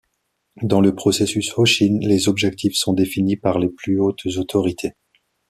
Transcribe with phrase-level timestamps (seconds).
[0.63, 4.93] Dans le processus Hoshin, les objectifs sont définis par les plus hautes autorités.